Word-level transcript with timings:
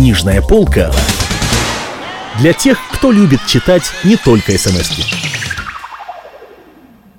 Книжная 0.00 0.40
полка 0.40 0.90
для 2.40 2.54
тех, 2.54 2.78
кто 2.90 3.12
любит 3.12 3.40
читать 3.46 3.82
не 4.02 4.16
только 4.16 4.56
смс 4.56 4.90
-ки. 4.90 5.04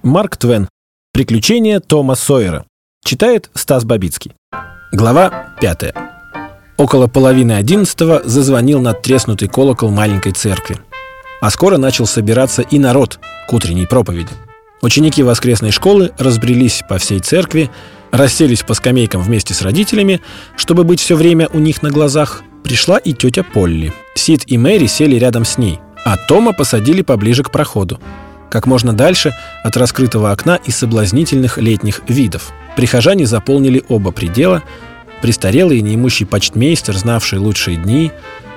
Марк 0.02 0.36
Твен. 0.36 0.68
Приключения 1.14 1.80
Тома 1.80 2.16
Сойера. 2.16 2.66
Читает 3.06 3.52
Стас 3.54 3.86
Бабицкий. 3.86 4.34
Глава 4.92 5.54
пятая. 5.62 5.94
Около 6.76 7.06
половины 7.06 7.52
одиннадцатого 7.52 8.24
зазвонил 8.26 8.82
надтреснутый 8.82 9.48
колокол 9.48 9.92
маленькой 9.92 10.32
церкви. 10.32 10.80
А 11.40 11.52
скоро 11.52 11.78
начал 11.78 12.08
собираться 12.08 12.64
и 12.64 12.80
народ 12.80 13.20
к 13.48 13.54
утренней 13.54 13.86
проповеди. 13.86 14.34
Ученики 14.82 15.22
воскресной 15.22 15.70
школы 15.70 16.14
разбрелись 16.18 16.82
по 16.90 16.98
всей 16.98 17.20
церкви, 17.20 17.70
расселись 18.10 18.64
по 18.64 18.74
скамейкам 18.74 19.22
вместе 19.22 19.54
с 19.54 19.62
родителями, 19.62 20.20
чтобы 20.58 20.84
быть 20.84 21.00
все 21.00 21.16
время 21.16 21.48
у 21.54 21.60
них 21.60 21.84
на 21.84 21.92
глазах. 21.92 22.42
Пришла 22.64 22.98
и 22.98 23.14
тетя 23.14 23.44
Полли. 23.44 23.94
Сид 24.16 24.44
и 24.48 24.58
Мэри 24.58 24.88
сели 24.88 25.16
рядом 25.16 25.46
с 25.46 25.58
ней, 25.58 25.80
а 26.06 26.18
Тома 26.18 26.54
посадили 26.54 27.02
поближе 27.02 27.44
к 27.44 27.52
проходу. 27.52 28.00
Как 28.50 28.68
можно 28.68 28.94
дальше 28.94 29.34
от 29.64 29.78
раскрытого 29.78 30.32
окна 30.32 30.60
и 30.66 30.72
соблазнительных 30.72 31.58
летних 31.58 32.02
видов. 32.08 32.52
Прихожане 32.76 33.26
заполнили 33.26 33.84
оба 33.88 34.12
предела. 34.12 34.64
Престарелый 35.22 35.78
и 35.78 35.82
неимущий 35.82 36.26
почтмейстер, 36.26 36.98
знавший 36.98 37.40
лучшие 37.40 37.78
дни, 37.78 38.12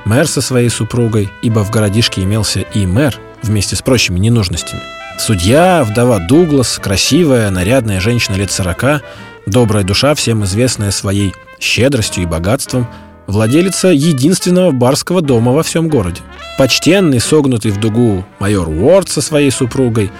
мэр 0.04 0.26
со 0.26 0.40
своей 0.40 0.70
супругой, 0.70 1.28
ибо 1.42 1.64
в 1.64 1.70
городишке 1.70 2.22
имелся 2.22 2.60
и 2.60 2.86
мэр 2.86 3.18
вместе 3.42 3.76
с 3.76 3.82
прочими 3.82 4.18
ненужностями– 4.18 4.80
Судья, 5.16 5.84
вдова 5.84 6.18
Дуглас, 6.18 6.78
красивая, 6.78 7.50
нарядная 7.50 8.00
женщина 8.00 8.34
лет 8.34 8.50
сорока, 8.50 9.00
добрая 9.46 9.84
душа, 9.84 10.14
всем 10.14 10.44
известная 10.44 10.90
своей 10.90 11.32
щедростью 11.60 12.24
и 12.24 12.26
богатством, 12.26 12.88
владелица 13.26 13.88
единственного 13.88 14.70
барского 14.70 15.20
дома 15.20 15.52
во 15.52 15.62
всем 15.62 15.88
городе. 15.88 16.20
Почтенный, 16.58 17.20
согнутый 17.20 17.70
в 17.70 17.80
дугу 17.80 18.24
майор 18.38 18.68
Уорд 18.68 19.08
со 19.08 19.20
своей 19.20 19.50
супругой, 19.50 20.10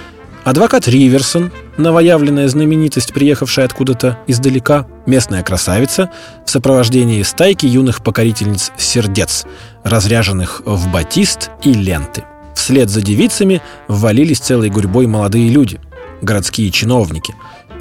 адвокат 0.45 0.89
Риверсон, 0.89 1.53
новоявленная 1.77 2.48
знаменитость, 2.48 3.12
приехавшая 3.12 3.67
откуда-то 3.67 4.19
издалека, 4.27 4.87
местная 5.06 5.42
красавица 5.42 6.11
в 6.47 6.51
сопровождении 6.51 7.23
стайки 7.23 7.67
юных 7.67 8.03
покорительниц 8.03 8.73
сердец, 8.77 9.47
разряженных 9.83 10.62
в 10.64 10.91
батист 10.92 11.51
и 11.62 11.73
ленты– 11.73 12.25
Вслед 12.55 12.89
за 12.89 13.03
девицами 13.03 13.61
ввалились 13.89 14.39
целой 14.39 14.70
гурьбой 14.70 15.07
молодые 15.07 15.51
люди, 15.51 15.81
городские 16.23 16.70
чиновники. 16.70 17.34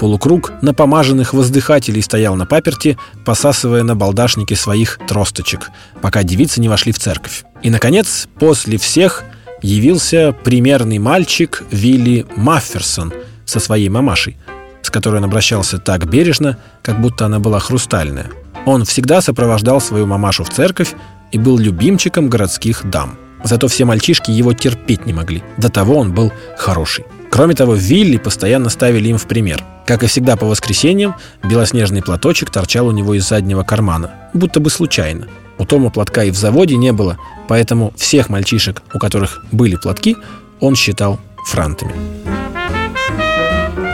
Полукруг 0.04 0.52
напомаженных 0.62 1.34
воздыхателей 1.34 2.02
стоял 2.02 2.36
на 2.36 2.46
паперти, 2.46 2.98
посасывая 3.24 3.84
на 3.84 3.96
балдашнике 3.96 4.54
своих 4.54 5.00
тросточек, 5.08 5.70
пока 6.02 6.24
девицы 6.24 6.60
не 6.60 6.68
вошли 6.68 6.92
в 6.92 7.00
церковь. 7.00 7.46
И, 7.62 7.70
наконец, 7.70 8.28
после 8.38 8.78
всех 8.78 9.24
явился 9.62 10.36
примерный 10.44 10.98
мальчик 11.00 11.64
Вилли 11.72 12.26
Мафферсон 12.36 13.14
со 13.46 13.62
своей 13.62 13.88
мамашей, 13.88 14.36
с 14.82 14.90
которой 14.90 15.20
он 15.20 15.24
обращался 15.24 15.78
так 15.78 16.06
бережно, 16.10 16.58
как 16.82 17.00
будто 17.00 17.28
она 17.28 17.40
была 17.40 17.62
хрустальная. 17.62 18.30
Он 18.66 18.84
всегда 18.84 19.22
сопровождал 19.22 19.80
свою 19.80 20.06
мамашу 20.06 20.44
в 20.44 20.50
церковь 20.50 20.96
и 21.32 21.38
был 21.38 21.58
любимчиком 21.58 22.28
городских 22.28 22.82
дам. 22.84 23.18
Зато 23.46 23.70
все 23.70 23.86
мальчишки 23.86 24.32
его 24.32 24.52
терпеть 24.52 25.06
не 25.06 25.14
могли. 25.14 25.44
До 25.56 25.70
того 25.70 25.96
он 25.98 26.14
был 26.14 26.34
хороший. 26.58 27.06
Кроме 27.34 27.56
того, 27.56 27.74
Вилли 27.74 28.18
постоянно 28.18 28.70
ставили 28.70 29.10
им 29.10 29.18
в 29.18 29.26
пример. 29.26 29.64
Как 29.88 30.04
и 30.04 30.06
всегда 30.06 30.36
по 30.36 30.46
воскресеньям, 30.46 31.16
белоснежный 31.44 32.04
платочек 32.04 32.52
торчал 32.52 32.86
у 32.86 32.92
него 32.92 33.16
из 33.16 33.28
заднего 33.28 33.64
кармана, 33.64 34.12
будто 34.36 34.60
бы 34.60 34.70
случайно. 34.70 35.28
У 35.58 35.66
Тома 35.66 35.90
платка 35.90 36.26
и 36.26 36.30
в 36.30 36.36
заводе 36.36 36.76
не 36.76 36.92
было, 36.92 37.18
поэтому 37.48 37.92
всех 37.98 38.30
мальчишек, 38.30 38.84
у 38.94 39.00
которых 39.00 39.44
были 39.52 39.78
платки, 39.78 40.16
он 40.60 40.76
считал 40.76 41.20
франтами. 41.48 41.94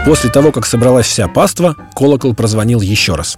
После 0.05 0.29
того, 0.29 0.51
как 0.51 0.65
собралась 0.65 1.07
вся 1.07 1.29
паства, 1.29 1.77
колокол 1.95 2.35
прозвонил 2.35 2.81
еще 2.81 3.15
раз. 3.15 3.37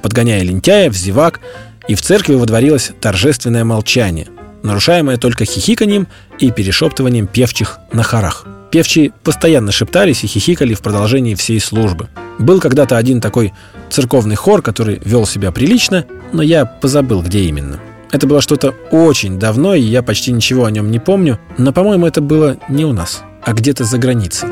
Подгоняя 0.00 0.42
лентяев, 0.42 0.94
зевак, 0.94 1.40
и 1.88 1.94
в 1.94 2.00
церкви 2.00 2.36
водворилось 2.36 2.92
торжественное 3.02 3.64
молчание– 3.64 4.28
нарушаемое 4.62 5.18
только 5.18 5.44
хихиканием 5.44 6.08
и 6.38 6.50
перешептыванием 6.50 7.26
певчих 7.26 7.80
на 7.92 8.02
хорах. 8.02 8.46
Певчие 8.72 9.12
постоянно 9.22 9.70
шептались 9.70 10.24
и 10.24 10.26
хихикали 10.26 10.72
в 10.72 10.80
продолжении 10.80 11.34
всей 11.34 11.60
службы. 11.60 12.08
Был 12.38 12.58
когда-то 12.58 12.96
один 12.96 13.20
такой 13.20 13.52
церковный 13.90 14.34
хор, 14.34 14.62
который 14.62 14.98
вел 15.04 15.26
себя 15.26 15.52
прилично, 15.52 16.06
но 16.32 16.40
я 16.42 16.64
позабыл, 16.64 17.22
где 17.22 17.40
именно. 17.40 17.78
Это 18.12 18.26
было 18.26 18.40
что-то 18.40 18.70
очень 18.90 19.38
давно, 19.38 19.74
и 19.74 19.82
я 19.82 20.02
почти 20.02 20.32
ничего 20.32 20.64
о 20.64 20.70
нем 20.70 20.90
не 20.90 20.98
помню, 20.98 21.38
но, 21.58 21.74
по-моему, 21.74 22.06
это 22.06 22.22
было 22.22 22.56
не 22.70 22.86
у 22.86 22.94
нас, 22.94 23.22
а 23.42 23.52
где-то 23.52 23.84
за 23.84 23.98
границей. 23.98 24.48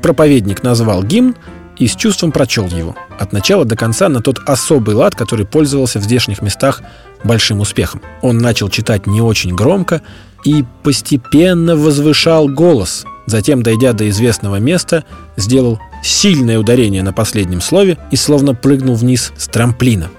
Проповедник 0.00 0.62
назвал 0.62 1.02
гимн 1.02 1.36
и 1.78 1.86
с 1.86 1.96
чувством 1.96 2.32
прочел 2.32 2.66
его, 2.66 2.94
от 3.18 3.32
начала 3.32 3.64
до 3.64 3.76
конца 3.76 4.08
на 4.08 4.20
тот 4.20 4.40
особый 4.46 4.94
лад, 4.94 5.14
который 5.14 5.46
пользовался 5.46 5.98
в 5.98 6.02
здешних 6.02 6.42
местах 6.42 6.82
большим 7.24 7.60
успехом. 7.60 8.02
Он 8.20 8.38
начал 8.38 8.68
читать 8.68 9.06
не 9.06 9.20
очень 9.20 9.54
громко 9.54 10.02
и 10.44 10.64
постепенно 10.82 11.76
возвышал 11.76 12.48
голос. 12.48 13.04
Затем, 13.26 13.62
дойдя 13.62 13.92
до 13.92 14.08
известного 14.08 14.56
места, 14.56 15.04
сделал 15.36 15.78
сильное 16.02 16.58
ударение 16.58 17.02
на 17.02 17.12
последнем 17.12 17.60
слове 17.60 17.98
и 18.10 18.16
словно 18.16 18.54
прыгнул 18.54 18.96
вниз 18.96 19.32
с 19.36 19.46
трамплина. 19.48 20.10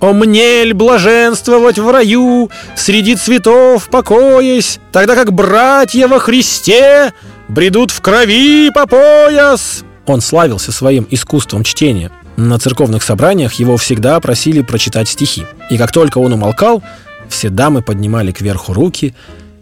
«О 0.00 0.12
мнель 0.12 0.74
блаженствовать 0.74 1.78
в 1.78 1.90
раю, 1.90 2.50
среди 2.76 3.16
цветов 3.16 3.88
покоясь, 3.88 4.78
тогда 4.92 5.16
как 5.16 5.32
братья 5.32 6.06
во 6.06 6.20
Христе 6.20 7.12
бредут 7.48 7.90
в 7.90 8.00
крови 8.00 8.70
по 8.70 8.86
пояс!» 8.86 9.84
Он 10.08 10.22
славился 10.22 10.72
своим 10.72 11.06
искусством 11.10 11.64
чтения. 11.64 12.10
На 12.36 12.58
церковных 12.58 13.02
собраниях 13.02 13.54
его 13.54 13.76
всегда 13.76 14.18
просили 14.20 14.62
прочитать 14.62 15.06
стихи. 15.06 15.44
И 15.68 15.76
как 15.76 15.92
только 15.92 16.16
он 16.16 16.32
умолкал, 16.32 16.82
все 17.28 17.50
дамы 17.50 17.82
поднимали 17.82 18.32
кверху 18.32 18.72
руки 18.72 19.14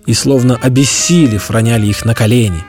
и, 0.06 0.14
словно 0.14 0.56
обессилев, 0.56 1.50
роняли 1.50 1.86
их 1.86 2.04
на 2.04 2.14
колени. 2.14 2.62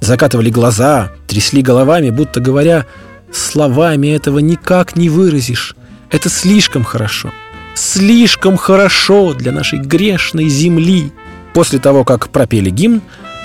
Закатывали 0.00 0.50
глаза, 0.50 1.10
трясли 1.26 1.62
головами, 1.62 2.10
будто 2.10 2.40
говоря, 2.40 2.84
«Словами 3.32 4.08
этого 4.08 4.38
никак 4.40 4.94
не 4.94 5.08
выразишь. 5.08 5.74
Это 6.10 6.28
слишком 6.28 6.84
хорошо. 6.84 7.32
Слишком 7.74 8.58
хорошо 8.58 9.32
для 9.32 9.52
нашей 9.52 9.78
грешной 9.78 10.48
земли». 10.48 11.12
После 11.54 11.78
того, 11.78 12.04
как 12.04 12.28
пропели 12.28 12.68
гимн, 12.68 13.00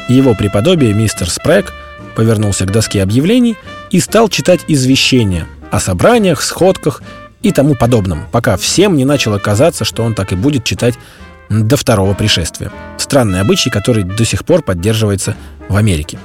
его 0.09 0.33
преподобие 0.33 0.93
мистер 0.93 1.29
Спрэг 1.29 1.71
повернулся 2.15 2.65
к 2.65 2.71
доске 2.71 3.01
объявлений 3.01 3.57
и 3.89 3.99
стал 3.99 4.29
читать 4.29 4.61
извещения– 4.67 5.47
о 5.71 5.79
собраниях, 5.79 6.43
сходках 6.43 7.01
и 7.41 7.51
тому 7.51 7.75
подобном, 7.75 8.25
пока 8.31 8.57
всем 8.57 8.95
не 8.95 9.05
начало 9.05 9.39
казаться, 9.39 9.85
что 9.85 10.03
он 10.03 10.13
так 10.13 10.31
и 10.33 10.35
будет 10.35 10.63
читать 10.63 10.95
до 11.49 11.75
второго 11.75 12.13
пришествия. 12.13 12.71
Странный 12.97 13.41
обычай, 13.41 13.69
который 13.69 14.03
до 14.03 14.23
сих 14.25 14.45
пор 14.45 14.61
поддерживается 14.61 15.35
в 15.69 15.75
Америке. 15.75 16.19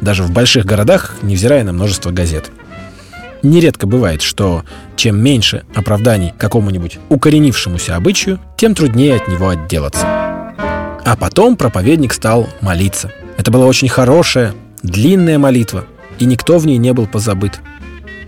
Даже 0.00 0.22
в 0.22 0.30
больших 0.30 0.64
городах, 0.64 1.16
невзирая 1.22 1.62
на 1.64 1.72
множество 1.72 2.10
газет. 2.10 2.50
Нередко 3.42 3.86
бывает, 3.86 4.22
что 4.22 4.64
чем 4.96 5.20
меньше 5.20 5.64
оправданий 5.74 6.32
какому-нибудь 6.38 6.98
укоренившемуся 7.08 7.96
обычаю, 7.96 8.40
тем 8.56 8.74
труднее 8.74 9.16
от 9.16 9.28
него 9.28 9.48
отделаться. 9.48 10.06
А 11.04 11.16
потом 11.18 11.56
проповедник 11.56 12.12
стал 12.12 12.48
молиться. 12.60 13.12
Это 13.36 13.50
была 13.50 13.66
очень 13.66 13.88
хорошая, 13.88 14.54
длинная 14.82 15.38
молитва, 15.38 15.86
и 16.18 16.24
никто 16.24 16.58
в 16.58 16.66
ней 16.66 16.78
не 16.78 16.92
был 16.92 17.06
позабыт. 17.06 17.60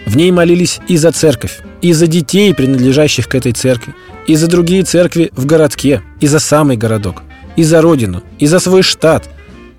В 0.06 0.16
ней 0.16 0.30
молились 0.30 0.80
и 0.88 0.96
за 0.96 1.12
церковь, 1.12 1.60
и 1.80 1.92
за 1.92 2.06
детей, 2.06 2.54
принадлежащих 2.54 3.28
к 3.28 3.34
этой 3.34 3.52
церкви, 3.52 3.94
и 4.26 4.36
за 4.36 4.48
другие 4.48 4.82
церкви 4.82 5.30
в 5.34 5.46
городке, 5.46 6.02
и 6.20 6.26
за 6.26 6.38
самый 6.38 6.76
городок, 6.76 7.22
и 7.56 7.64
за 7.64 7.80
родину, 7.80 8.22
и 8.38 8.46
за 8.46 8.58
свой 8.58 8.82
штат, 8.82 9.28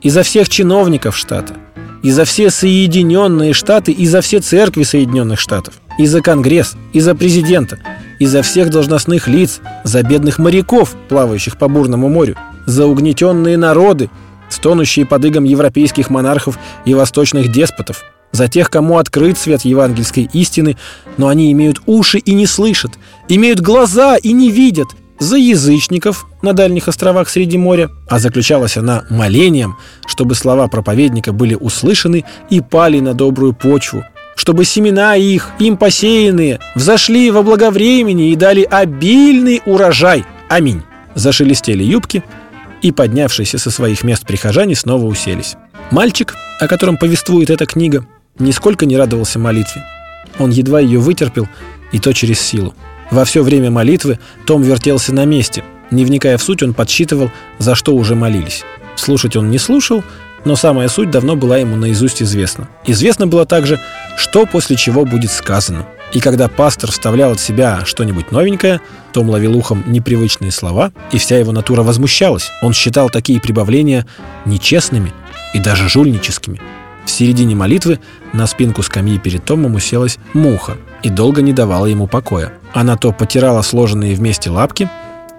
и 0.01 0.09
за 0.09 0.23
всех 0.23 0.49
чиновников 0.49 1.17
штата, 1.17 1.55
и 2.03 2.11
за 2.11 2.25
все 2.25 2.51
Соединенные 2.51 3.53
Штаты, 3.53 3.91
и 3.91 4.05
за 4.05 4.21
все 4.21 4.39
церкви 4.39 4.83
Соединенных 4.83 5.39
Штатов, 5.39 5.75
и 5.97 6.05
за 6.05 6.21
Конгресс, 6.21 6.75
и 6.93 6.99
за 6.99 7.15
президента, 7.15 7.79
и 8.19 8.25
за 8.27 8.43
всех 8.43 8.69
должностных 8.69 9.27
лиц, 9.27 9.59
за 9.83 10.03
бедных 10.03 10.37
моряков, 10.37 10.95
плавающих 11.09 11.57
по 11.57 11.67
бурному 11.67 12.09
морю, 12.09 12.35
за 12.65 12.85
угнетенные 12.85 13.57
народы, 13.57 14.09
стонущие 14.49 15.05
под 15.05 15.25
игом 15.25 15.43
европейских 15.43 16.09
монархов 16.09 16.57
и 16.85 16.93
восточных 16.93 17.51
деспотов, 17.51 18.03
за 18.31 18.47
тех, 18.47 18.69
кому 18.69 18.97
открыт 18.97 19.37
свет 19.37 19.61
евангельской 19.61 20.29
истины, 20.33 20.77
но 21.17 21.27
они 21.27 21.51
имеют 21.51 21.81
уши 21.85 22.17
и 22.17 22.33
не 22.33 22.45
слышат, 22.45 22.91
имеют 23.29 23.61
глаза 23.61 24.17
и 24.17 24.31
не 24.33 24.51
видят, 24.51 24.87
за 25.19 25.37
язычников 25.37 26.27
на 26.41 26.53
дальних 26.53 26.87
островах 26.87 27.29
среди 27.29 27.57
моря, 27.57 27.89
а 28.09 28.19
заключалась 28.19 28.77
она 28.77 29.05
молением, 29.09 29.77
чтобы 30.07 30.35
слова 30.35 30.67
проповедника 30.67 31.31
были 31.31 31.55
услышаны 31.55 32.25
и 32.49 32.61
пали 32.61 32.99
на 32.99 33.13
добрую 33.13 33.53
почву, 33.53 34.03
чтобы 34.35 34.65
семена 34.65 35.15
их, 35.15 35.51
им 35.59 35.77
посеянные, 35.77 36.59
взошли 36.75 37.31
во 37.31 37.43
благовремени 37.43 38.31
и 38.31 38.35
дали 38.35 38.63
обильный 38.63 39.61
урожай, 39.65 40.25
«Аминь». 40.49 40.81
Зашелестели 41.15 41.81
юбки, 41.81 42.23
и 42.85 42.91
поднявшиеся 42.91 43.57
со 43.57 43.71
своих 43.71 44.03
мест 44.03 44.27
прихожане 44.27 44.75
снова 44.75 45.05
уселись. 45.05 45.55
Мальчик, 45.89 46.35
о 46.59 46.67
котором 46.67 46.97
повествует 46.97 47.49
эта 47.49 47.65
книга, 47.65 48.05
нисколько 48.37 48.85
не 48.85 48.95
радовался 48.95 49.39
молитве. 49.39 49.83
Он 50.37 50.51
едва 50.51 50.79
ее 50.79 50.99
вытерпел, 50.99 51.47
и 51.91 51.97
то 51.97 52.13
через 52.13 52.39
силу. 52.39 52.75
Во 53.09 53.25
все 53.25 53.41
время 53.41 53.71
молитвы 53.71 54.19
Том 54.45 54.61
вертелся 54.61 55.15
на 55.15 55.25
месте. 55.25 55.63
Не 55.89 56.05
вникая 56.05 56.37
в 56.37 56.43
суть, 56.43 56.61
он 56.61 56.75
подсчитывал, 56.75 57.31
за 57.57 57.73
что 57.73 57.95
уже 57.95 58.13
молились. 58.13 58.63
Слушать 58.95 59.35
он 59.35 59.49
не 59.49 59.57
слушал, 59.57 60.03
но 60.43 60.55
самая 60.55 60.87
суть 60.87 61.09
давно 61.09 61.35
была 61.35 61.57
ему 61.57 61.75
наизусть 61.77 62.21
известна. 62.21 62.67
Известно 62.85 63.25
было 63.25 63.47
также, 63.47 63.81
что 64.15 64.45
после 64.45 64.75
чего 64.75 65.05
будет 65.05 65.31
сказано. 65.31 65.87
И 66.15 66.21
когда 66.21 66.47
пастор 66.47 66.91
вставлял 66.91 67.33
от 67.33 67.41
себя 67.41 67.81
что-нибудь 67.83 68.31
новенькое, 68.31 68.79
Том 69.11 69.29
ловил 69.29 69.57
ухом 69.57 69.83
непривычные 69.85 70.49
слова, 70.49 70.93
и 71.11 71.17
вся 71.17 71.37
его 71.37 71.51
натура 71.51 71.83
возмущалась. 71.83 72.51
Он 72.61 72.71
считал 72.71 73.09
такие 73.09 73.41
прибавления 73.41 74.05
нечестными 74.45 75.11
и 75.53 75.59
даже 75.59 75.89
жульническими. 75.89 76.61
В 77.05 77.11
середине 77.11 77.53
молитвы 77.53 77.99
на 78.31 78.47
спинку 78.47 78.81
скамьи 78.81 79.19
перед 79.19 79.43
Томом 79.43 79.75
уселась 79.75 80.17
муха 80.33 80.77
и 81.03 81.09
долго 81.09 81.41
не 81.41 81.51
давала 81.51 81.85
ему 81.85 82.07
покоя. 82.07 82.53
Она 82.73 82.95
то 82.95 83.11
потирала 83.11 83.61
сложенные 83.61 84.15
вместе 84.15 84.49
лапки, 84.49 84.89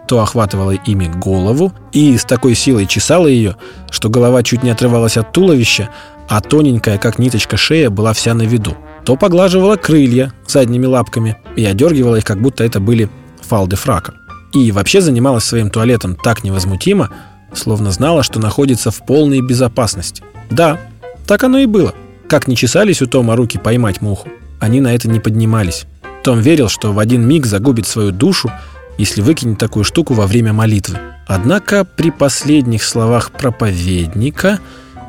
то 0.06 0.20
охватывала 0.20 0.72
ими 0.72 1.06
голову 1.06 1.72
и 1.92 2.18
с 2.18 2.26
такой 2.26 2.54
силой 2.54 2.84
чесала 2.84 3.28
ее, 3.28 3.56
что 3.90 4.10
голова 4.10 4.42
чуть 4.42 4.62
не 4.62 4.68
отрывалась 4.68 5.16
от 5.16 5.32
туловища, 5.32 5.88
а 6.28 6.42
тоненькая, 6.42 6.98
как 6.98 7.18
ниточка 7.18 7.56
шея, 7.56 7.88
была 7.88 8.12
вся 8.12 8.34
на 8.34 8.42
виду. 8.42 8.76
То 9.06 9.14
поглаживала 9.14 9.76
крылья 9.76 10.32
задними 10.48 10.84
лапками 10.84 11.36
и 11.54 11.64
одергивала 11.64 12.16
их, 12.16 12.24
как 12.24 12.42
будто 12.42 12.64
это 12.64 12.80
были 12.80 13.08
фалды 13.40 13.76
фрака. 13.76 14.14
И 14.52 14.72
вообще 14.72 15.00
занималась 15.00 15.44
своим 15.44 15.70
туалетом 15.70 16.16
так 16.16 16.42
невозмутимо, 16.42 17.10
словно 17.54 17.92
знала, 17.92 18.24
что 18.24 18.40
находится 18.40 18.90
в 18.90 19.06
полной 19.06 19.42
безопасности. 19.42 20.24
Да, 20.50 20.80
так 21.24 21.44
оно 21.44 21.58
и 21.58 21.66
было. 21.66 21.94
Как 22.28 22.48
не 22.48 22.56
чесались 22.56 23.00
у 23.00 23.06
Тома 23.06 23.36
руки 23.36 23.58
поймать 23.58 24.02
муху, 24.02 24.28
они 24.58 24.80
на 24.80 24.92
это 24.92 25.08
не 25.08 25.20
поднимались. 25.20 25.86
Том 26.24 26.40
верил, 26.40 26.68
что 26.68 26.92
в 26.92 26.98
один 26.98 27.28
миг 27.28 27.46
загубит 27.46 27.86
свою 27.86 28.10
душу, 28.10 28.50
если 28.98 29.20
выкинет 29.20 29.58
такую 29.58 29.84
штуку 29.84 30.14
во 30.14 30.26
время 30.26 30.52
молитвы. 30.52 30.98
Однако 31.28 31.84
при 31.84 32.10
последних 32.10 32.82
словах 32.82 33.30
проповедника 33.30 34.58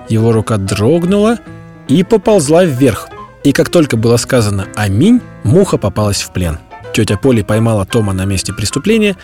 его 0.08 0.32
рука 0.32 0.58
дрогнула 0.58 1.40
и 1.88 2.04
поползла 2.04 2.64
вверх. 2.64 3.10
И 3.44 3.52
как 3.52 3.70
только 3.70 3.98
было 3.98 4.18
сказано 4.18 4.68
«Аминь», 4.76 5.22
муха 5.44 5.78
попалась 5.78 6.22
в 6.22 6.32
плен. 6.32 6.60
Тетя 6.94 7.18
Поли 7.18 7.44
поймала 7.44 7.86
Тома 7.86 8.14
на 8.14 8.26
месте 8.26 8.54
преступления 8.54 9.16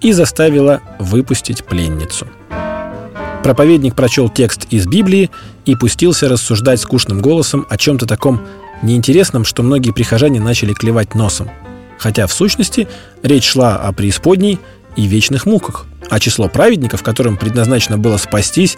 и 0.00 0.12
заставила 0.12 0.80
выпустить 0.98 1.64
пленницу. 1.64 2.26
Проповедник 3.42 3.96
прочел 3.96 4.28
текст 4.28 4.66
из 4.70 4.86
Библии 4.86 5.30
и 5.64 5.74
пустился 5.74 6.28
рассуждать 6.28 6.80
скучным 6.80 7.20
голосом 7.20 7.66
о 7.68 7.76
чем-то 7.76 8.06
таком 8.06 8.40
неинтересном, 8.82 9.44
что 9.44 9.62
многие 9.62 9.92
прихожане 9.92 10.40
начали 10.40 10.74
клевать 10.74 11.14
носом. 11.14 11.50
Хотя 11.98 12.26
в 12.26 12.32
сущности 12.32 12.88
речь 13.22 13.48
шла 13.48 13.76
о 13.76 13.92
преисподней 13.92 14.60
и 14.96 15.06
вечных 15.06 15.46
муках, 15.46 15.86
а 16.10 16.20
число 16.20 16.48
праведников, 16.48 17.02
которым 17.02 17.36
предназначено 17.36 17.98
было 17.98 18.16
спастись, 18.16 18.76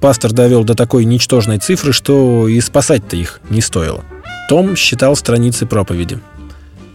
пастор 0.00 0.32
довел 0.32 0.64
до 0.64 0.74
такой 0.74 1.04
ничтожной 1.04 1.58
цифры, 1.58 1.92
что 1.92 2.48
и 2.48 2.60
спасать-то 2.60 3.16
их 3.16 3.40
не 3.50 3.60
стоило. 3.60 4.04
Том 4.48 4.76
считал 4.76 5.14
страницы 5.14 5.66
проповеди. 5.66 6.18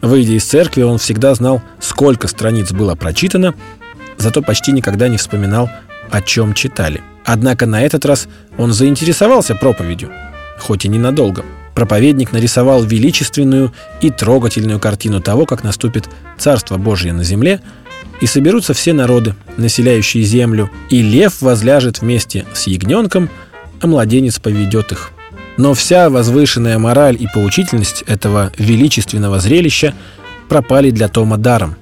Выйдя 0.01 0.33
из 0.33 0.43
церкви, 0.43 0.81
он 0.81 0.97
всегда 0.97 1.35
знал, 1.35 1.61
сколько 1.79 2.27
страниц 2.27 2.71
было 2.71 2.95
прочитано, 2.95 3.53
зато 4.17 4.41
почти 4.41 4.71
никогда 4.71 5.07
не 5.07 5.17
вспоминал 5.17 5.69
о 6.09 6.21
чем 6.21 6.55
читали. 6.55 7.01
Однако 7.23 7.67
на 7.67 7.81
этот 7.83 8.05
раз 8.05 8.27
он 8.57 8.73
заинтересовался 8.73 9.53
проповедью, 9.55 10.09
хоть 10.59 10.85
и 10.85 10.89
ненадолго. 10.89 11.45
Проповедник 11.75 12.31
нарисовал 12.31 12.83
величественную 12.83 13.71
и 14.01 14.09
трогательную 14.09 14.79
картину 14.79 15.21
того, 15.21 15.45
как 15.45 15.63
наступит 15.63 16.09
Царство 16.37 16.77
Божье 16.77 17.13
на 17.13 17.23
земле, 17.23 17.61
и 18.19 18.25
соберутся 18.25 18.73
все 18.73 18.93
народы, 18.93 19.35
населяющие 19.57 20.23
землю, 20.23 20.71
и 20.89 21.01
лев 21.01 21.41
возляжет 21.41 22.01
вместе 22.01 22.45
с 22.53 22.67
ягненком, 22.67 23.29
а 23.79 23.87
младенец 23.87 24.39
поведет 24.39 24.91
их. 24.91 25.12
Но 25.57 25.73
вся 25.73 26.09
возвышенная 26.09 26.79
мораль 26.79 27.15
и 27.19 27.27
поучительность 27.33 28.03
этого 28.07 28.51
величественного 28.57 29.39
зрелища 29.39 29.93
пропали 30.49 30.89
для 30.89 31.07
Тома 31.07 31.37
даром. 31.37 31.75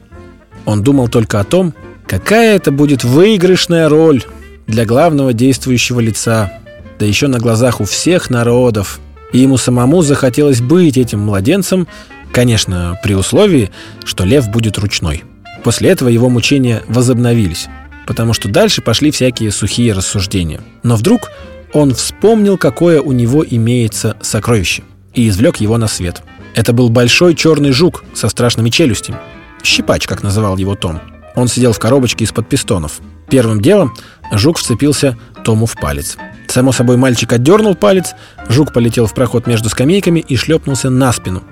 Он 0.66 0.84
думал 0.84 1.08
только 1.08 1.40
о 1.40 1.44
том, 1.44 1.74
Какая 2.12 2.58
это 2.58 2.72
будет 2.72 3.06
выигрышная 3.06 3.88
роль 3.88 4.22
для 4.68 4.84
главного 4.84 5.32
действующего 5.32 6.02
лица, 6.02 6.52
да 7.00 7.06
еще 7.06 7.28
на 7.28 7.40
глазах 7.40 7.80
у 7.80 7.86
всех 7.86 8.30
народов. 8.30 9.00
И 9.32 9.40
ему 9.40 9.56
самому 9.56 10.02
захотелось 10.02 10.60
быть 10.60 10.98
этим 10.98 11.22
младенцем, 11.22 11.88
конечно, 12.34 13.00
при 13.02 13.14
условии, 13.16 13.72
что 14.04 14.26
лев 14.26 14.50
будет 14.50 14.78
ручной. 14.78 15.24
После 15.64 15.90
этого 15.90 16.10
его 16.10 16.28
мучения 16.28 16.84
возобновились, 16.90 17.68
потому 18.06 18.34
что 18.34 18.50
дальше 18.50 18.82
пошли 18.82 19.12
всякие 19.12 19.50
сухие 19.50 19.94
рассуждения. 19.94 20.60
Но 20.84 20.98
вдруг 20.98 21.32
он 21.74 21.94
вспомнил, 21.94 22.58
какое 22.58 23.02
у 23.02 23.12
него 23.12 23.46
имеется 23.48 24.18
сокровище, 24.22 24.84
и 25.14 25.28
извлек 25.28 25.58
его 25.58 25.78
на 25.78 25.88
свет. 25.88 26.22
Это 26.56 26.74
был 26.74 26.90
большой 26.90 27.36
черный 27.36 27.72
жук 27.72 28.04
со 28.14 28.30
страшными 28.30 28.70
челюстями. 28.70 29.18
Щипач, 29.64 30.08
как 30.08 30.24
называл 30.24 30.58
его 30.58 30.76
Том. 30.76 31.00
Он 31.36 31.48
сидел 31.48 31.72
в 31.72 31.80
коробочке 31.80 32.26
из-под 32.26 32.50
пистонов. 32.50 33.00
Первым 33.30 33.62
делом 33.62 33.94
жук 34.32 34.58
вцепился 34.58 35.18
Тому 35.46 35.66
в 35.66 35.76
палец. 35.80 36.18
Само 36.48 36.74
собой, 36.74 36.98
мальчик 36.98 37.32
отдернул 37.32 37.76
палец, 37.76 38.14
жук 38.50 38.74
полетел 38.74 39.06
в 39.06 39.14
проход 39.14 39.48
между 39.48 39.70
скамейками 39.70 40.20
и 40.20 40.36
шлепнулся 40.36 40.90
на 40.90 41.14
спину. 41.14 41.44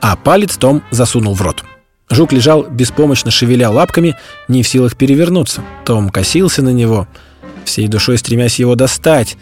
А 0.00 0.14
палец 0.14 0.56
Том 0.56 0.82
засунул 0.92 1.34
в 1.34 1.42
рот. 1.42 1.64
Жук 2.10 2.32
лежал, 2.32 2.64
беспомощно 2.64 3.30
шевеля 3.30 3.70
лапками, 3.70 4.16
не 4.46 4.62
в 4.62 4.68
силах 4.68 4.96
перевернуться. 4.96 5.62
Том 5.84 6.10
косился 6.10 6.62
на 6.62 6.68
него, 6.68 7.08
всей 7.64 7.88
душой 7.88 8.18
стремясь 8.18 8.58
его 8.58 8.76
достать. 8.76 9.36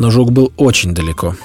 Но 0.00 0.10
жук 0.10 0.32
был 0.32 0.52
очень 0.56 0.94
далеко. 0.94 1.36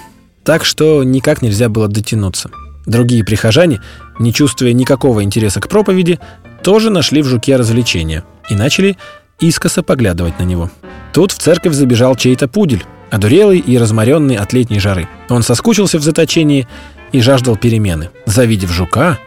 Так 0.44 0.63
что 0.63 1.04
никак 1.04 1.42
нельзя 1.42 1.68
было 1.68 1.90
дотянуться. 1.90 2.50
Другие 2.86 3.25
прихожане, 3.25 3.81
не 4.18 4.34
чувствуя 4.34 4.72
никакого 4.72 5.24
интереса 5.24 5.60
к 5.60 5.68
проповеди, 5.68 6.19
тоже 6.63 6.90
нашли 6.90 7.22
в 7.22 7.25
жуке 7.25 7.57
развлечения 7.57 8.24
и 8.50 8.56
начали 8.56 8.98
искоса 9.40 9.84
поглядывать 9.84 10.40
на 10.40 10.44
него. 10.44 10.71
Тут 11.14 11.33
в 11.33 11.38
церковь 11.38 11.74
забежал 11.74 12.16
чей-то 12.16 12.47
пудель, 12.47 12.85
одурелый 13.12 13.59
и 13.59 13.78
разморенный 13.78 14.38
от 14.38 14.54
летней 14.54 14.80
жары. 14.80 15.09
Он 15.28 15.44
соскучился 15.44 16.00
в 16.00 16.04
заточении 16.04 16.66
и 17.12 17.19
жаждал 17.19 17.57
перемены. 17.57 18.09
Завидев 18.26 18.71
жука, 18.71 19.19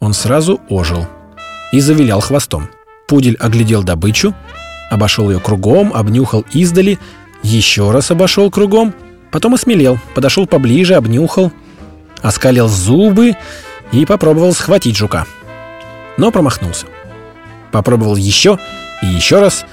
он 0.00 0.14
сразу 0.14 0.60
ожил 0.68 1.06
и 1.72 1.78
завилял 1.78 2.20
хвостом. 2.20 2.68
Пудель 3.06 3.36
оглядел 3.36 3.84
добычу, 3.84 4.34
обошел 4.90 5.30
ее 5.30 5.38
кругом, 5.38 5.92
обнюхал 5.94 6.44
издали, 6.52 6.98
еще 7.44 7.92
раз 7.92 8.10
обошел 8.10 8.50
кругом, 8.50 8.92
потом 9.30 9.54
осмелел, 9.54 9.98
подошел 10.16 10.46
поближе, 10.46 10.94
обнюхал, 10.94 11.52
оскалил 12.20 12.66
зубы 12.66 13.36
и 13.92 14.04
попробовал 14.04 14.52
схватить 14.52 14.96
жука 14.96 15.26
но 16.16 16.30
промахнулся. 16.30 16.86
Попробовал 17.72 18.16
еще 18.16 18.58
и 19.02 19.06
еще 19.06 19.40
раз, 19.40 19.64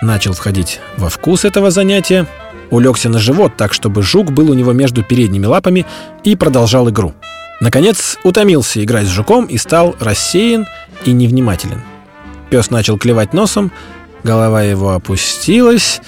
начал 0.00 0.32
входить 0.32 0.80
во 0.96 1.08
вкус 1.08 1.44
этого 1.44 1.70
занятия, 1.70 2.26
улегся 2.70 3.08
на 3.08 3.18
живот 3.18 3.56
так, 3.56 3.72
чтобы 3.72 4.02
жук 4.02 4.30
был 4.30 4.50
у 4.50 4.54
него 4.54 4.72
между 4.72 5.02
передними 5.02 5.46
лапами 5.46 5.86
и 6.24 6.34
продолжал 6.36 6.88
игру. 6.90 7.14
Наконец 7.60 8.18
утомился 8.24 8.82
играть 8.82 9.06
с 9.06 9.10
жуком 9.10 9.44
и 9.46 9.58
стал 9.58 9.94
рассеян 10.00 10.66
и 11.04 11.12
невнимателен. 11.12 11.82
Пес 12.50 12.70
начал 12.70 12.98
клевать 12.98 13.32
носом, 13.32 13.70
голова 14.24 14.62
его 14.62 14.92
опустилась, 14.92 16.00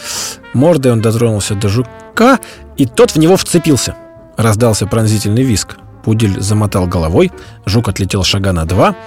мордой 0.52 0.92
он 0.92 1.00
дотронулся 1.00 1.54
до 1.54 1.68
жука, 1.68 2.38
и 2.76 2.87
тот 2.87 3.12
в 3.12 3.16
него 3.16 3.37
вцепился. 3.37 3.97
Раздался 4.37 4.87
пронзительный 4.87 5.42
виск. 5.42 5.76
Пудель 6.04 6.40
замотал 6.40 6.87
головой, 6.87 7.33
жук 7.64 7.88
отлетел 7.88 8.25
шага 8.25 8.52
на 8.52 8.64
два— 8.64 8.94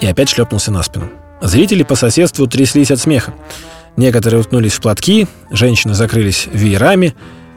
и 0.00 0.06
опять 0.06 0.28
шлепнулся 0.28 0.70
на 0.70 0.82
спину. 0.82 1.10
Зрители 1.40 1.82
по 1.82 1.94
соседству 1.94 2.46
тряслись 2.46 2.90
от 2.90 3.00
смеха. 3.00 3.34
Некоторые 3.96 4.40
уткнулись 4.40 4.74
в 4.74 4.80
платки, 4.80 5.26
женщины 5.50 5.94
закрылись 5.94 6.48
веерами, 6.52 7.14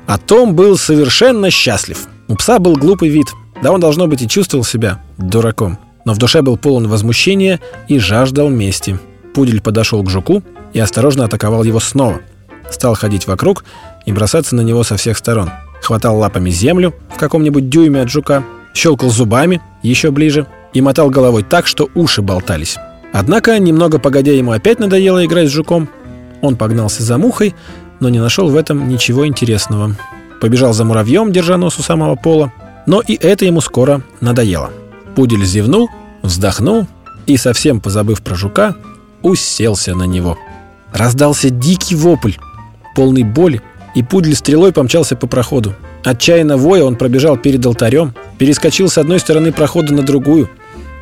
а 0.08 0.18
Том 0.18 0.56
был 0.56 0.78
совершенно 0.78 1.50
счастлив. 1.52 2.08
У 2.28 2.36
пса 2.36 2.60
был 2.60 2.76
глупый 2.76 3.10
вид, 3.10 3.28
да 3.62 3.72
он, 3.72 3.80
должно 3.80 4.08
быть, 4.08 4.22
и 4.22 4.28
чувствовал 4.28 4.64
себя 4.64 5.02
дураком. 5.18 5.78
Но 6.06 6.14
в 6.14 6.18
душе 6.18 6.42
был 6.42 6.58
полон 6.58 6.88
возмущения 6.88 7.60
и 7.88 8.00
жаждал 8.00 8.50
мести. 8.50 9.00
Пудель 9.34 9.62
подошел 9.62 10.04
к 10.04 10.10
жуку 10.10 10.44
и 10.74 10.80
осторожно 10.80 11.26
атаковал 11.26 11.64
его 11.64 11.80
снова. 11.80 12.22
Стал 12.70 12.96
ходить 12.96 13.28
вокруг 13.28 13.64
и 14.06 14.12
бросаться 14.12 14.56
на 14.56 14.62
него 14.62 14.84
со 14.84 14.98
всех 14.98 15.18
сторон. 15.18 15.52
Хватал 15.82 16.18
лапами 16.18 16.50
землю 16.50 16.94
в 17.14 17.18
каком-нибудь 17.18 17.70
дюйме 17.70 18.02
от 18.02 18.10
жука, 18.10 18.44
щелкал 18.74 19.10
зубами 19.10 19.62
еще 19.82 20.12
ближе– 20.12 20.48
и 20.74 20.82
мотал 20.82 21.10
головой 21.10 21.44
так, 21.44 21.68
что 21.68 21.90
уши 21.96 22.22
болтались. 22.22 22.78
Однако, 23.14 23.60
немного 23.60 24.00
погодя, 24.00 24.32
ему 24.32 24.52
опять 24.52 24.80
надоело 24.80 25.26
играть 25.26 25.50
с 25.50 25.52
жуком. 25.52 25.90
Он 26.42 26.56
погнался 26.56 27.04
за 27.04 27.18
мухой, 27.18 27.56
но 28.00 28.10
не 28.10 28.20
нашел 28.20 28.50
в 28.50 28.56
этом 28.56 28.88
ничего 28.88 29.28
интересного. 29.28 29.96
Побежал 30.40 30.74
за 30.74 30.86
муравьем, 30.86 31.32
держа 31.32 31.58
нос 31.58 31.78
у 31.78 31.84
самого 31.84 32.16
пола. 32.16 32.54
Но 32.88 33.02
и 33.02 33.16
это 33.16 33.46
ему 33.46 33.62
скоро 33.62 34.02
надоело. 34.22 34.72
Пудель 35.16 35.46
зевнул, 35.46 35.90
вздохнул 36.24 36.88
и, 37.28 37.38
совсем 37.38 37.80
позабыв 37.80 38.22
про 38.22 38.36
жука, 38.36 38.76
уселся 39.22 39.96
на 39.96 40.04
него. 40.04 40.38
Раздался 40.94 41.50
дикий 41.50 41.96
вопль, 41.96 42.34
полный 42.96 43.24
боли, 43.24 43.62
и 43.96 44.04
пудель 44.04 44.36
стрелой 44.36 44.72
помчался 44.72 45.16
по 45.16 45.28
проходу. 45.28 45.74
Отчаянно 46.04 46.58
воя 46.58 46.84
он 46.84 46.96
пробежал 46.96 47.38
перед 47.38 47.66
алтарем, 47.66 48.14
перескочил 48.38 48.90
с 48.90 48.98
одной 48.98 49.20
стороны 49.20 49.52
прохода 49.52 49.94
на 49.94 50.02
другую, 50.02 50.50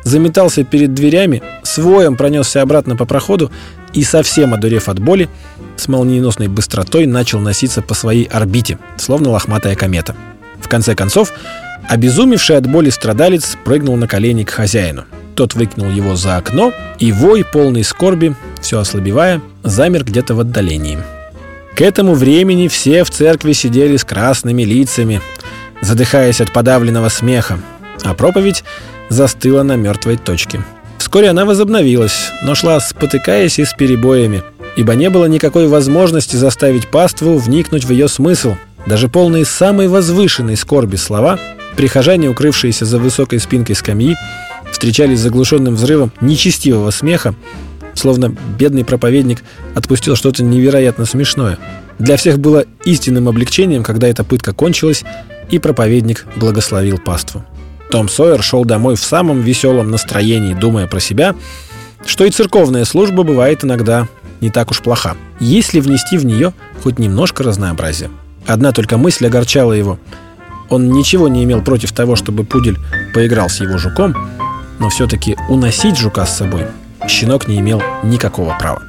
заметался 0.04 0.64
перед 0.64 0.94
дверями, 0.94 1.42
с 1.62 1.78
воем 1.78 2.16
пронесся 2.16 2.62
обратно 2.62 2.96
по 2.96 3.06
проходу 3.06 3.50
и, 3.92 4.02
совсем 4.02 4.54
одурев 4.54 4.88
от 4.88 4.98
боли, 4.98 5.28
с 5.76 5.88
молниеносной 5.88 6.48
быстротой 6.48 7.06
начал 7.06 7.40
носиться 7.40 7.80
по 7.80 7.94
своей 7.94 8.24
орбите, 8.24 8.78
словно 8.96 9.30
лохматая 9.30 9.74
комета. 9.74 10.14
В 10.60 10.68
конце 10.68 10.94
концов, 10.94 11.32
обезумевший 11.88 12.56
от 12.56 12.66
боли 12.66 12.90
страдалец 12.90 13.56
прыгнул 13.64 13.96
на 13.96 14.06
колени 14.06 14.44
к 14.44 14.50
хозяину. 14.50 15.04
Тот 15.40 15.54
выкинул 15.54 15.90
его 15.90 16.16
за 16.16 16.36
окно, 16.36 16.70
и 16.98 17.12
вой, 17.12 17.46
полный 17.50 17.82
скорби, 17.82 18.36
все 18.60 18.78
ослабевая, 18.78 19.40
замер 19.62 20.04
где-то 20.04 20.34
в 20.34 20.40
отдалении. 20.40 20.98
К 21.74 21.80
этому 21.80 22.12
времени 22.12 22.68
все 22.68 23.04
в 23.04 23.10
церкви 23.10 23.54
сидели 23.54 23.96
с 23.96 24.04
красными 24.04 24.64
лицами, 24.64 25.22
задыхаясь 25.80 26.42
от 26.42 26.52
подавленного 26.52 27.08
смеха, 27.08 27.58
а 28.04 28.12
проповедь 28.12 28.64
застыла 29.08 29.62
на 29.62 29.76
мертвой 29.76 30.18
точке. 30.18 30.62
Вскоре 30.98 31.30
она 31.30 31.46
возобновилась, 31.46 32.32
но 32.42 32.54
шла 32.54 32.78
спотыкаясь 32.78 33.58
и 33.58 33.64
с 33.64 33.72
перебоями, 33.72 34.42
ибо 34.76 34.94
не 34.94 35.08
было 35.08 35.24
никакой 35.24 35.68
возможности 35.68 36.36
заставить 36.36 36.88
паству 36.88 37.38
вникнуть 37.38 37.86
в 37.86 37.90
ее 37.92 38.08
смысл. 38.08 38.56
Даже 38.84 39.08
полные 39.08 39.46
самой 39.46 39.88
возвышенной 39.88 40.58
скорби 40.58 40.96
слова, 40.96 41.38
прихожане, 41.78 42.28
укрывшиеся 42.28 42.84
за 42.84 42.98
высокой 42.98 43.40
спинкой 43.40 43.74
скамьи, 43.74 44.18
встречались 44.70 45.18
с 45.18 45.22
заглушенным 45.22 45.74
взрывом 45.74 46.12
нечестивого 46.20 46.90
смеха, 46.90 47.34
словно 47.94 48.34
бедный 48.58 48.84
проповедник 48.84 49.42
отпустил 49.74 50.16
что-то 50.16 50.42
невероятно 50.42 51.04
смешное. 51.04 51.58
Для 51.98 52.16
всех 52.16 52.38
было 52.38 52.64
истинным 52.84 53.28
облегчением, 53.28 53.82
когда 53.82 54.08
эта 54.08 54.24
пытка 54.24 54.52
кончилась, 54.52 55.04
и 55.50 55.58
проповедник 55.58 56.26
благословил 56.36 56.98
паству. 56.98 57.44
Том 57.90 58.08
Сойер 58.08 58.42
шел 58.42 58.64
домой 58.64 58.94
в 58.94 59.02
самом 59.02 59.40
веселом 59.40 59.90
настроении, 59.90 60.54
думая 60.54 60.86
про 60.86 61.00
себя, 61.00 61.34
что 62.06 62.24
и 62.24 62.30
церковная 62.30 62.84
служба 62.84 63.24
бывает 63.24 63.64
иногда 63.64 64.08
не 64.40 64.50
так 64.50 64.70
уж 64.70 64.80
плоха, 64.80 65.16
если 65.40 65.80
внести 65.80 66.16
в 66.16 66.24
нее 66.24 66.54
хоть 66.82 66.98
немножко 66.98 67.42
разнообразия. 67.42 68.10
Одна 68.46 68.72
только 68.72 68.96
мысль 68.96 69.26
огорчала 69.26 69.72
его. 69.72 69.98
Он 70.70 70.90
ничего 70.90 71.28
не 71.28 71.44
имел 71.44 71.62
против 71.62 71.92
того, 71.92 72.16
чтобы 72.16 72.44
пудель 72.44 72.78
поиграл 73.12 73.48
с 73.48 73.60
его 73.60 73.76
жуком, 73.76 74.14
но 74.80 74.88
все-таки 74.88 75.36
уносить 75.48 75.96
жука 75.96 76.26
с 76.26 76.36
собой 76.36 76.66
щенок 77.06 77.46
не 77.46 77.60
имел 77.60 77.80
никакого 78.02 78.56
права. 78.58 78.82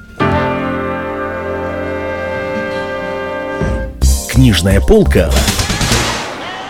Книжная 4.29 4.81
полка 4.81 5.29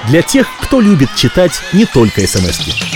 для 0.07 0.23
тех, 0.23 0.47
кто 0.61 0.81
любит 0.81 1.09
читать 1.15 1.53
не 1.71 1.85
только 1.85 2.21
смс 2.27 2.59
-ки. 2.59 2.90